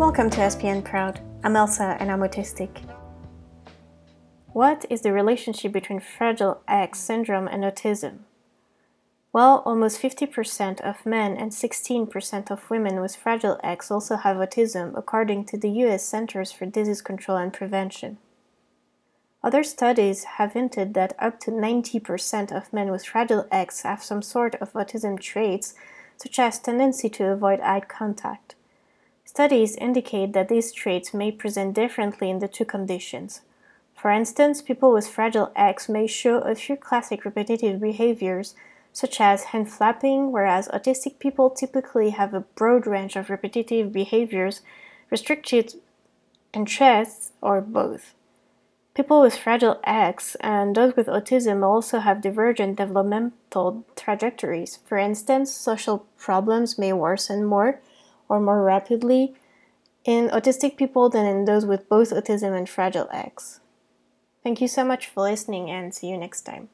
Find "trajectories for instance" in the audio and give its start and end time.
53.94-55.54